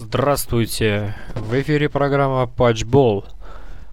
[0.00, 1.16] Здравствуйте!
[1.34, 3.24] В эфире программа Патчбол.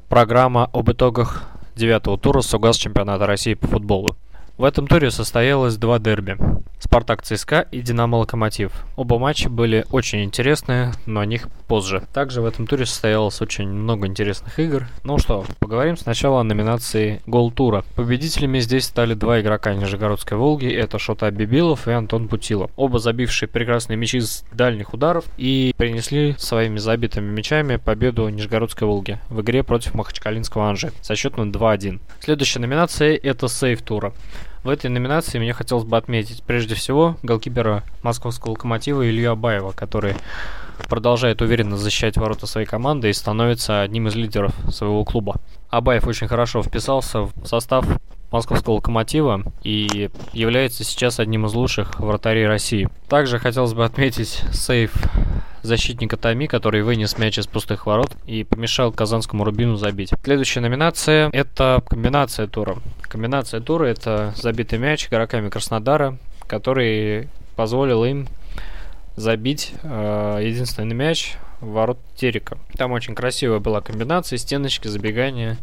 [0.07, 1.41] Программа об итогах
[1.75, 4.15] девятого тура Сугас чемпионата России по футболу.
[4.59, 6.37] В этом туре состоялось два дерби.
[6.79, 8.71] Спартак ЦСКА и Динамо Локомотив.
[8.95, 12.03] Оба матча были очень интересные, но о них позже.
[12.13, 14.87] Также в этом туре состоялось очень много интересных игр.
[15.03, 17.83] Ну что, поговорим сначала о номинации Гол тура.
[17.95, 20.67] Победителями здесь стали два игрока Нижегородской Волги.
[20.67, 22.71] Это Шота Бибилов и Антон Путилов.
[22.75, 29.19] Оба забившие прекрасные мячи с дальних ударов и принесли своими забитыми мячами победу Нижегородской Волги
[29.29, 31.99] в игре против Махачкалинского Анжи со счетом 2-1.
[32.19, 34.13] Следующая номинация это сейф тура.
[34.65, 40.15] В этой номинации мне хотелось бы отметить прежде всего голкипера московского локомотива Илью Абаева, который
[40.89, 45.35] продолжает уверенно защищать ворота своей команды и становится одним из лидеров своего клуба.
[45.69, 47.85] Абаев очень хорошо вписался в состав
[48.31, 52.89] московского локомотива и является сейчас одним из лучших вратарей России.
[53.07, 54.93] Также хотелось бы отметить сейф
[55.65, 60.11] защитника Тами, который вынес мяч из пустых ворот и помешал казанскому Рубину забить.
[60.23, 62.77] Следующая номинация– это комбинация тура.
[63.01, 68.27] Комбинация тура– это забитый мяч игроками Краснодара, который позволил им
[69.15, 72.57] забить э, единственный мяч в ворот Терека.
[72.77, 75.57] Там очень красивая была комбинация, стеночки, забегания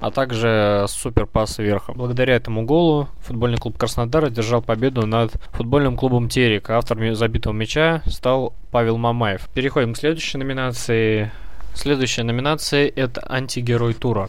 [0.00, 1.90] а также супер пас вверх.
[1.94, 6.70] Благодаря этому голу футбольный клуб Краснодар одержал победу над футбольным клубом Терек.
[6.70, 9.48] Автором забитого мяча стал Павел Мамаев.
[9.54, 11.30] Переходим к следующей номинации.
[11.74, 14.28] Следующая номинация это антигерой тура.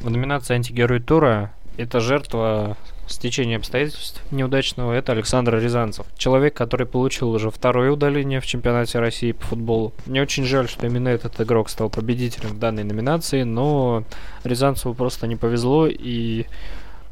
[0.00, 2.76] В номинации антигерой тура это жертва
[3.06, 6.06] стечение обстоятельств неудачного это Александр Рязанцев.
[6.16, 9.92] Человек, который получил уже второе удаление в чемпионате России по футболу.
[10.06, 14.04] Мне очень жаль, что именно этот игрок стал победителем в данной номинации, но
[14.44, 16.46] Рязанцеву просто не повезло и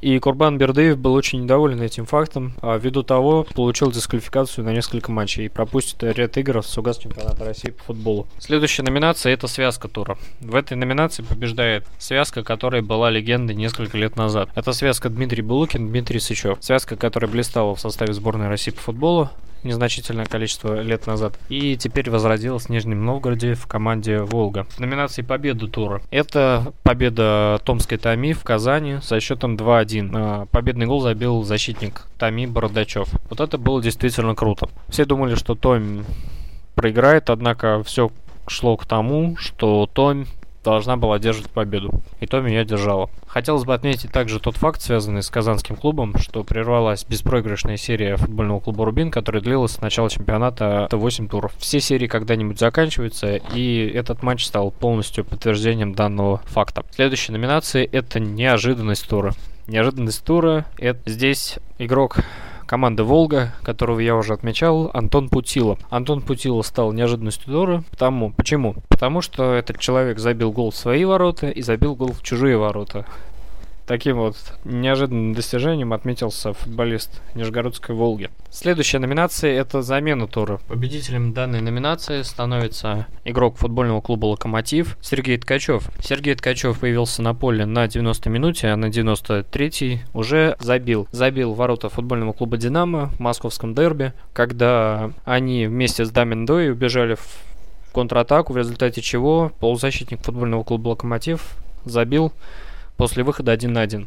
[0.04, 5.10] и Курбан Бердыев был очень недоволен этим фактом, а ввиду того получил дисквалификацию на несколько
[5.10, 8.26] матчей и пропустит ряд игр в Сугас чемпионата России по футболу.
[8.38, 10.18] Следующая номинация это связка тура.
[10.40, 14.50] В этой номинации побеждает связка, которая была легендой несколько лет назад.
[14.54, 16.58] Это связка Дмитрий Булыкин, Дмитрий Сычев.
[16.60, 19.30] Связка, которая блистала в составе сборной России по футболу
[19.64, 21.38] незначительное количество лет назад.
[21.48, 24.66] И теперь возродилась в Нижнем Новгороде в команде «Волга».
[24.70, 30.10] В номинации «Победа тура» это победа Томской Томи в Казани со счетом 2-1.
[30.14, 33.08] А, победный гол забил защитник Томи Бородачев.
[33.28, 34.68] Вот это было действительно круто.
[34.88, 36.04] Все думали, что Том
[36.74, 38.10] проиграет, однако все
[38.46, 40.26] шло к тому, что Том
[40.64, 42.00] должна была держать победу.
[42.20, 43.10] И то меня держала.
[43.26, 48.60] Хотелось бы отметить также тот факт, связанный с казанским клубом, что прервалась беспроигрышная серия футбольного
[48.60, 51.52] клуба «Рубин», которая длилась с начала чемпионата 8 туров.
[51.58, 56.84] Все серии когда-нибудь заканчиваются, и этот матч стал полностью подтверждением данного факта.
[56.90, 59.34] Следующая номинация– это неожиданность тура.
[59.66, 62.18] Неожиданность тура– это здесь игрок
[62.66, 65.78] команды «Волга», которого я уже отмечал, Антон Путило.
[65.90, 67.84] Антон Путило стал неожиданностью тура.
[67.90, 68.76] Потому, почему?
[68.88, 73.06] Потому что этот человек забил гол в свои ворота и забил гол в чужие ворота.
[73.86, 78.30] Таким вот неожиданным достижением отметился футболист Нижегородской «Волги».
[78.50, 80.58] Следующая номинация– это замена тура.
[80.68, 85.90] Победителем данной номинации становится игрок футбольного клуба «Локомотив» Сергей Ткачев.
[86.02, 91.06] Сергей Ткачев появился на поле на 90 минуте, а на 93-й уже забил.
[91.12, 97.26] Забил ворота футбольного клуба «Динамо» в московском дерби, когда они вместе с Дамендой убежали в
[97.92, 102.32] контратаку, в результате чего полузащитник футбольного клуба «Локомотив» забил
[102.96, 104.06] после выхода 1 на 1.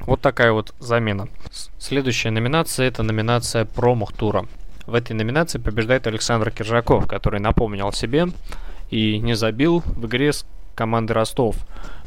[0.00, 1.28] Вот такая вот замена.
[1.78, 4.46] Следующая номинация это номинация промах тура.
[4.86, 8.26] В этой номинации побеждает Александр Киржаков, который напомнил о себе
[8.90, 10.44] и не забил в игре с
[10.74, 11.56] командой Ростов.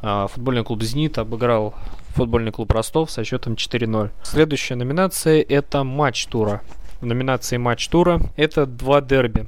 [0.01, 1.73] А, футбольный клуб «Зенит» обыграл
[2.09, 4.11] футбольный клуб Ростов со счетом 4-0.
[4.23, 6.61] Следующая номинация это матч тура
[7.01, 8.19] в номинации матч тура.
[8.35, 9.45] Это два дерби.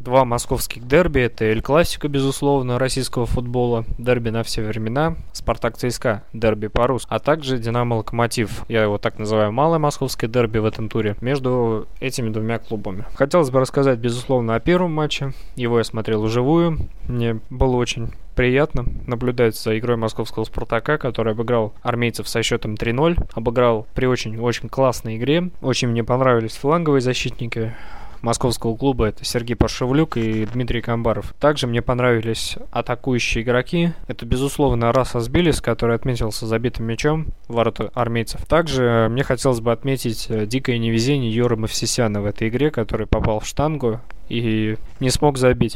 [0.00, 1.20] Два московских дерби.
[1.20, 3.84] Это Эль Классика, безусловно, российского футбола.
[3.98, 5.16] Дерби на все времена.
[5.32, 6.22] Спартак ЦСКА.
[6.32, 7.08] Дерби по-русски.
[7.10, 8.64] А также Динамо Локомотив.
[8.68, 11.16] Я его так называю малое московское дерби в этом туре.
[11.20, 13.04] Между этими двумя клубами.
[13.14, 15.32] Хотелось бы рассказать, безусловно, о первом матче.
[15.56, 16.78] Его я смотрел вживую.
[17.08, 23.28] Мне было очень приятно наблюдать за игрой московского Спартака, который обыграл армейцев со счетом 3-0.
[23.34, 25.50] Обыграл при очень-очень классной игре.
[25.60, 27.74] Очень мне понравились фланговые защитники
[28.22, 31.34] московского клуба это Сергей Паршевлюк и Дмитрий Камбаров.
[31.40, 33.92] Также мне понравились атакующие игроки.
[34.06, 38.46] Это, безусловно, Рас Асбилис, который отметился забитым мячом в ворота армейцев.
[38.46, 43.40] Также мне хотелось бы отметить э, дикое невезение Юры Мавсисяна в этой игре, который попал
[43.40, 45.74] в штангу и не смог забить.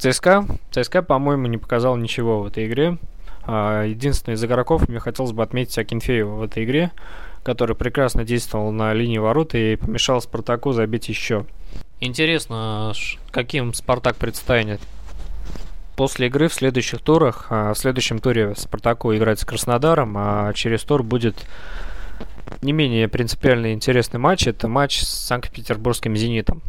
[0.00, 0.46] ЦСКА.
[0.70, 2.96] ЦСКА, по-моему, не показал ничего в этой игре.
[3.44, 6.90] А, единственный из игроков, мне хотелось бы отметить Акинфеева в этой игре,
[7.42, 11.44] который прекрасно действовал на линии ворот и помешал Спартаку забить еще.
[12.00, 12.94] Интересно,
[13.30, 14.80] каким Спартак предстанет
[15.96, 17.48] после игры в следующих турах.
[17.50, 21.44] А, в следующем туре Спартаку играть с Краснодаром, а через тур будет
[22.62, 24.46] не менее принципиальный интересный матч.
[24.46, 26.62] Это матч с Санкт-Петербургским «Зенитом».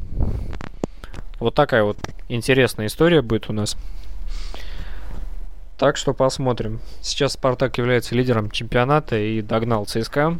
[1.41, 1.97] Вот такая вот
[2.29, 3.75] интересная история будет у нас.
[5.75, 6.79] Так что посмотрим.
[7.01, 10.37] Сейчас Спартак является лидером чемпионата и догнал ЦСКА.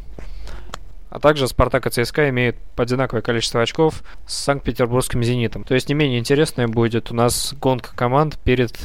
[1.10, 5.64] А также Спартак и ЦСКА имеют одинаковое количество очков с Санкт-Петербургским «Зенитом».
[5.64, 8.78] То есть не менее интересная будет у нас гонка команд перед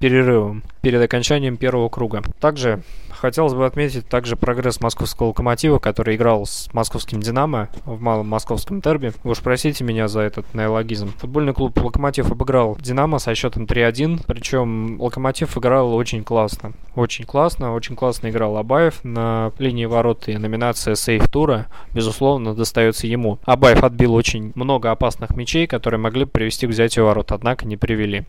[0.00, 2.24] перерывом, перед окончанием первого круга.
[2.40, 2.82] Также
[3.20, 8.80] хотелось бы отметить также прогресс московского локомотива, который играл с московским Динамо в малом московском
[8.80, 9.12] дерби.
[9.22, 11.12] Вы уж простите меня за этот неологизм.
[11.18, 14.22] Футбольный клуб Локомотив обыграл Динамо со счетом 3-1.
[14.26, 16.72] Причем Локомотив играл очень классно.
[16.94, 23.06] Очень классно, очень классно играл Абаев на линии ворот и номинация сейф тура, безусловно, достается
[23.06, 23.38] ему.
[23.44, 28.24] Абаев отбил очень много опасных мячей, которые могли привести к взятию ворот, однако не привели.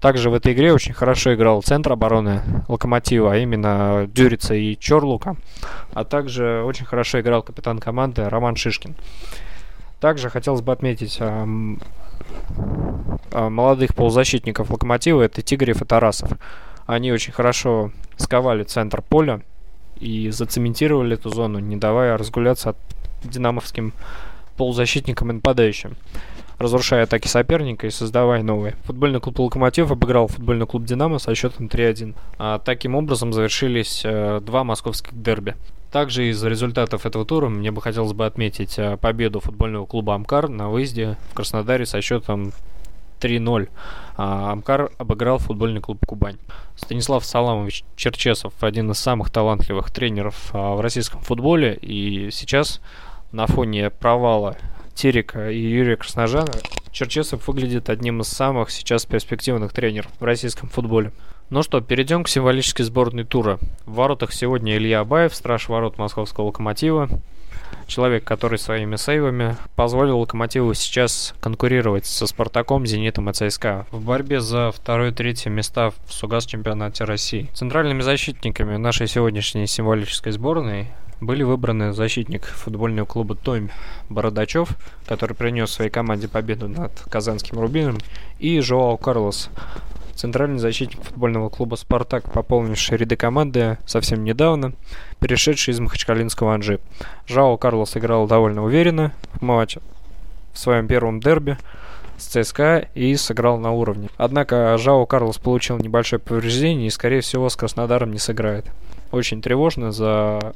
[0.00, 5.36] Также в этой игре очень хорошо играл центр обороны Локомотива, а именно Дюрица и Чорлука.
[5.92, 8.94] А также очень хорошо играл капитан команды Роман Шишкин.
[10.00, 11.48] Также хотелось бы отметить а,
[13.32, 16.30] а, молодых полузащитников Локомотива, это Тигрев и Тарасов.
[16.86, 19.40] Они очень хорошо сковали центр поля
[19.98, 22.76] и зацементировали эту зону, не давая разгуляться от
[23.24, 23.92] динамовским
[24.56, 25.96] полузащитникам и нападающим
[26.58, 28.76] разрушая атаки соперника и создавая новые.
[28.84, 32.14] Футбольный клуб «Локомотив» обыграл футбольный клуб «Динамо» со счетом 3-1.
[32.38, 35.54] А таким образом завершились э, два московских дерби.
[35.92, 40.48] Также из результатов этого тура мне бы хотелось бы отметить э, победу футбольного клуба «Амкар»
[40.48, 42.52] на выезде в Краснодаре со счетом
[43.20, 43.68] 3-0.
[44.16, 46.38] А Амкар обыграл футбольный клуб «Кубань».
[46.76, 51.74] Станислав Саламович Черчесов один из самых талантливых тренеров а, в российском футболе.
[51.80, 52.80] И сейчас
[53.32, 54.56] на фоне провала
[54.98, 56.52] Терека и Юрия Красножана,
[56.90, 61.12] Черчесов выглядит одним из самых сейчас перспективных тренеров в российском футболе.
[61.50, 63.60] Ну что, перейдем к символической сборной тура.
[63.86, 67.08] В воротах сегодня Илья Абаев, страж ворот московского локомотива.
[67.86, 74.40] Человек, который своими сейвами позволил Локомотиву сейчас конкурировать со Спартаком, Зенитом и ЦСКА в борьбе
[74.40, 77.48] за второе и третье места в Сугас чемпионате России.
[77.54, 80.88] Центральными защитниками нашей сегодняшней символической сборной
[81.20, 83.68] были выбраны защитник футбольного клуба Томь
[84.08, 84.70] Бородачев,
[85.06, 87.98] который принес своей команде победу над Казанским Рубином,
[88.38, 89.50] и Жоао Карлос,
[90.14, 94.72] центральный защитник футбольного клуба «Спартак», пополнивший ряды команды совсем недавно,
[95.20, 96.80] перешедший из Махачкалинского Анжи.
[97.26, 99.80] Жао Карлос играл довольно уверенно в матче
[100.52, 101.56] в своем первом дерби
[102.16, 104.08] с ЦСКА и сыграл на уровне.
[104.16, 108.66] Однако Жао Карлос получил небольшое повреждение и, скорее всего, с Краснодаром не сыграет.
[109.12, 110.52] Очень тревожно за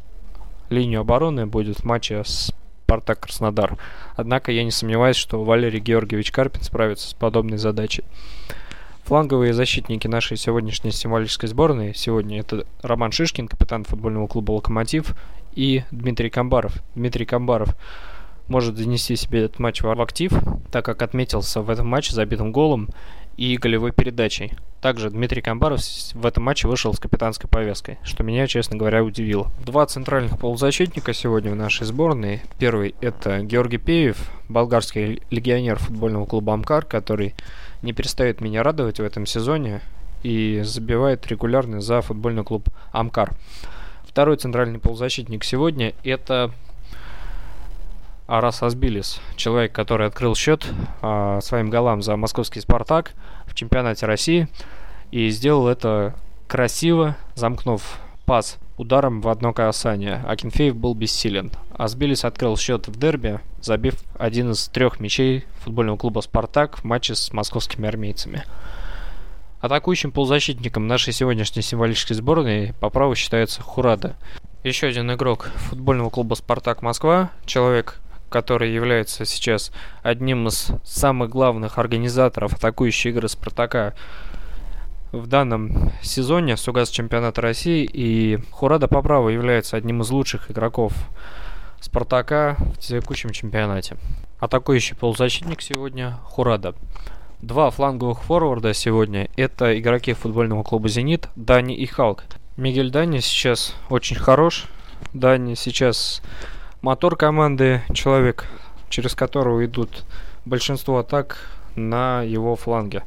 [0.73, 2.53] линию обороны будет в матче с
[2.93, 3.79] Спартак Краснодар.
[4.17, 8.05] Однако я не сомневаюсь, что Валерий Георгиевич Карпин справится с подобной задачей.
[9.05, 15.15] Фланговые защитники нашей сегодняшней символической сборной сегодня это Роман Шишкин, капитан футбольного клуба «Локомотив»,
[15.55, 16.83] и Дмитрий Камбаров.
[16.95, 17.75] Дмитрий Камбаров
[18.47, 20.33] может занести себе этот матч в актив,
[20.71, 22.91] так как отметился в этом матче забитым голом
[23.37, 24.53] и голевой передачей.
[24.81, 25.81] Также Дмитрий Камбаров
[26.15, 29.51] в этом матче вышел с капитанской повязкой, что меня, честно говоря, удивило.
[29.65, 32.43] Два центральных полузащитника сегодня в нашей сборной.
[32.59, 37.35] Первый это Георгий Пеев, болгарский легионер футбольного клуба «Амкар», который
[37.83, 39.83] не перестает меня радовать в этом сезоне
[40.25, 43.31] и забивает регулярно за футбольный клуб «Амкар».
[44.05, 46.53] Второй центральный полузащитник сегодня это
[48.33, 50.67] Арас Асбилис, человек, который открыл счет
[51.03, 53.13] а, своим голам за московский «Спартак»
[53.45, 54.49] в чемпионате России
[55.11, 56.15] и сделал это
[56.49, 60.25] красиво, замкнув пас ударом в одно касание.
[60.27, 61.53] Акинфеев был бессилен.
[61.77, 67.15] Асбилис открыл счет в дерби, забив один из трех мячей футбольного клуба «Спартак» в матче
[67.15, 68.45] с московскими армейцами.
[69.61, 74.17] Атакующим полузащитником нашей сегодняшней символической сборной по праву считается Хурада.
[74.65, 78.01] Еще один игрок футбольного клуба «Спартак Москва», человек,
[78.33, 79.71] который является сейчас
[80.03, 83.95] одним из самых главных организаторов атакующей игры Спартака
[85.13, 90.95] в данном сезоне Сугас чемпионата России и Хурада по праву является одним из лучших игроков
[91.81, 93.97] Спартака в текущем чемпионате.
[94.41, 96.75] Атакующий полузащитник сегодня Хурада.
[97.43, 102.25] Два фланговых форварда сегодня это игроки футбольного клуба «Зенит» Дани и Халк.
[102.57, 104.67] Мигель Дани сейчас очень хорош.
[105.13, 106.23] Дани сейчас
[106.83, 108.49] Мотор команды– человек,
[108.89, 110.03] через которого идут
[110.45, 111.39] большинство атак
[111.77, 113.05] на его фланге.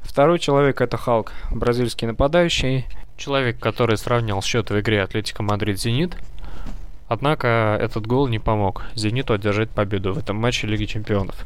[0.00, 2.86] Второй человек– это Халк, бразильский нападающий.
[3.18, 6.16] Человек, который сравнял счет в игре Атлетика Мадрид-Зенит.
[7.06, 11.36] Однако этот гол не помог «Зениту» одержать победу в этом матче Лиги Чемпионов.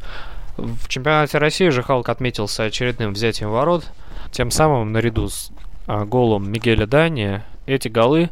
[0.57, 3.87] В чемпионате России же Халк отметился очередным взятием ворот,
[4.31, 5.51] тем самым наряду с
[5.89, 8.31] а, голом Мигеля Дани эти голы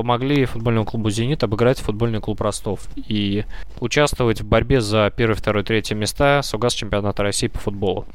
[0.00, 3.44] помогли футбольному клубу «Зенит» обыграть футбольный клуб «Ростов» и
[3.80, 8.06] участвовать в борьбе за первое, второе, третье места Сугас чемпионата России по футболу.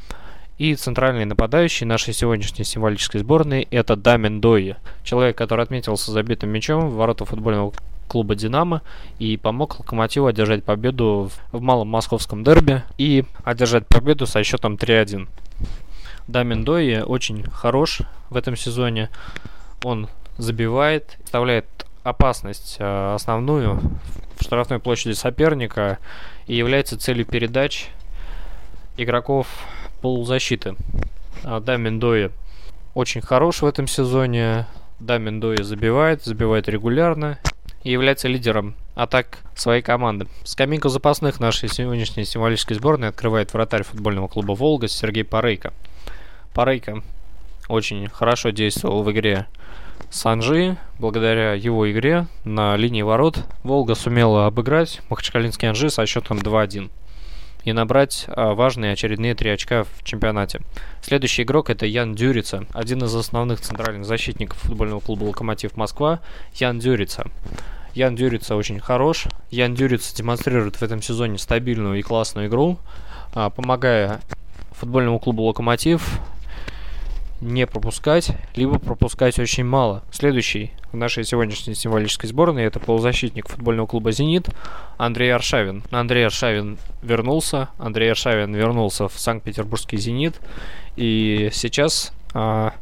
[0.57, 6.89] И центральный нападающий нашей сегодняшней символической сборной– это Дамин Дойи, человек, который отметился забитым мячом
[6.89, 7.71] в ворота футбольного
[8.07, 8.81] клуба «Динамо»
[9.19, 15.27] и помог «Локомотиву» одержать победу в малом московском дерби и одержать победу со счетом 3-1.
[16.27, 18.01] Дамин Дойи очень хорош
[18.31, 19.11] в этом сезоне.
[19.83, 21.65] Он забивает, представляет
[22.03, 23.79] опасность э, основную
[24.37, 25.97] в штрафной площади соперника
[26.47, 27.89] и является целью передач
[28.97, 29.47] игроков
[30.01, 30.75] полузащиты.
[31.43, 32.01] А, Дамин
[32.93, 34.67] очень хорош в этом сезоне.
[34.99, 37.37] Дамин Дойи забивает, забивает регулярно
[37.83, 40.27] и является лидером атак своей команды.
[40.43, 45.73] Скамейку запасных нашей сегодняшней символической сборной открывает вратарь футбольного клуба «Волга» Сергей Парейко.
[46.53, 47.03] Парейко
[47.67, 49.47] очень хорошо действовал в игре
[50.15, 50.77] Санжи.
[50.97, 56.89] Благодаря его игре на линии ворот Волга сумела обыграть Махачкалинский Анжи со счетом 2-1
[57.65, 60.61] и набрать а, важные очередные три очка в чемпионате.
[61.01, 66.21] Следующий игрок это Ян Дюрица, один из основных центральных защитников футбольного клуба «Локомотив Москва»
[66.53, 67.25] Ян Дюрица.
[67.93, 69.25] Ян Дюрица очень хорош.
[69.51, 72.77] Ян Дюрица демонстрирует в этом сезоне стабильную и классную игру,
[73.33, 74.21] а, помогая
[74.71, 76.21] футбольному клубу «Локомотив»
[77.45, 80.03] не пропускать, либо пропускать очень мало.
[80.11, 84.49] Следующий в нашей сегодняшней символической сборной это полузащитник футбольного клуба «Зенит»
[84.97, 85.83] Андрей Аршавин.
[85.91, 87.69] Андрей Аршавин вернулся.
[87.77, 90.39] Андрей Аршавин вернулся в Санкт-Петербургский «Зенит».
[90.95, 92.73] И сейчас, а,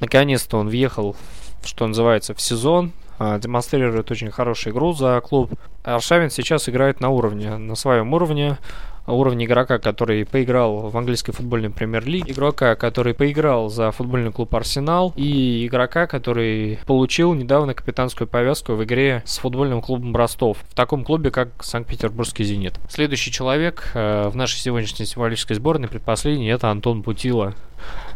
[0.00, 1.16] наконец-то, он въехал,
[1.64, 2.92] что называется, в сезон.
[3.18, 5.52] А, демонстрирует очень хорошую игру за клуб.
[5.82, 8.58] Аршавин сейчас играет на уровне, на своем уровне
[9.06, 15.12] уровня игрока, который поиграл в английской футбольной премьер-лиге, игрока, который поиграл за футбольный клуб Арсенал
[15.16, 21.04] и игрока, который получил недавно капитанскую повязку в игре с футбольным клубом Ростов, в таком
[21.04, 22.74] клубе, как Санкт-Петербургский «Зенит».
[22.88, 27.54] Следующий человек э, в нашей сегодняшней символической сборной, предпоследний, это Антон Путила.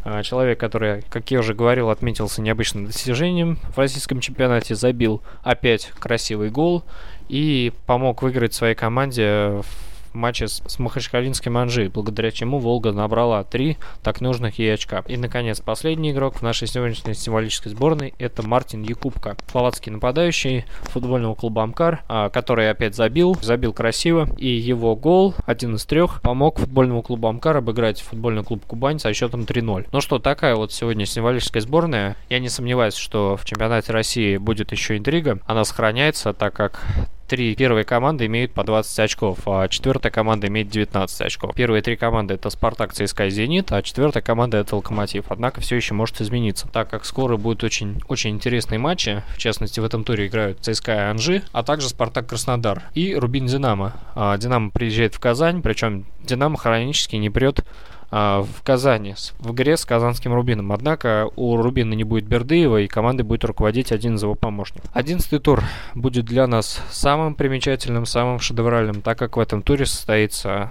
[0.04, 5.90] Э, человек, который, как я уже говорил, отметился необычным достижением в российском чемпионате, забил опять
[5.99, 6.85] красивый гол
[7.28, 9.88] и помог выиграть своей команде в
[10.18, 15.04] матче с, с Махачкалинским Анжи, благодаря чему Волга набрала три так нужных ей очка.
[15.06, 21.34] И, наконец, последний игрок в нашей сегодняшней символической сборной это Мартин Якубка, словацкий нападающий футбольного
[21.34, 26.58] клуба Амкар, а, который опять забил, забил красиво, и его гол, один из трех, помог
[26.58, 29.87] футбольному клубу Амкар обыграть футбольный клуб Кубань со счетом 3-0.
[29.92, 32.16] Ну что, такая вот сегодня символическая сборная.
[32.28, 35.38] Я не сомневаюсь, что в чемпионате России будет еще интрига.
[35.46, 36.80] Она сохраняется, так как
[37.28, 41.54] три первые команды имеют по 20 очков, а четвертая команда имеет 19 очков.
[41.54, 45.26] Первые три команды это Спартак, ЦСКА Зенит, а четвертая команда это Локомотив.
[45.28, 49.23] Однако все еще может измениться, так как скоро будут очень, очень интересные матчи.
[49.35, 53.47] В частности, в этом туре играют ЦСКА и Анжи, а также Спартак Краснодар и Рубин
[53.47, 53.92] Динамо.
[54.14, 57.64] А, Динамо приезжает в Казань, причем Динамо хронически не прет
[58.10, 60.72] в Казани в игре с казанским Рубином.
[60.72, 64.90] Однако у Рубина не будет Бердыева, и командой будет руководить один из его помощников.
[64.94, 65.62] Одиннадцатый тур
[65.94, 70.70] будет для нас самым примечательным, самым шедевральным, так как в этом туре состоится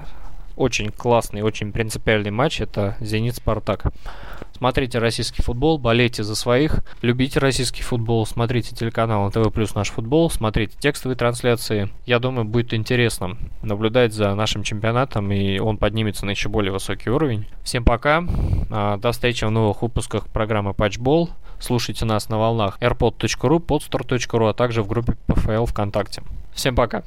[0.57, 2.59] очень классный, очень принципиальный матч.
[2.59, 3.93] Это «Зенит-Спартак».
[4.57, 10.31] Смотрите российский футбол, болейте за своих, любите российский футбол, смотрите телеканал ТВ плюс наш футбол,
[10.31, 11.91] смотрите текстовые трансляции.
[12.07, 17.11] Я думаю, будет интересно наблюдать за нашим чемпионатом, и он поднимется на еще более высокий
[17.11, 17.45] уровень.
[17.63, 18.23] Всем пока,
[18.71, 21.29] а, до встречи в новых выпусках программы Патчбол.
[21.59, 26.23] Слушайте нас на волнах airpod.ru, podstar.ru, а также в группе PFL ВКонтакте.
[26.53, 27.03] Всем пока.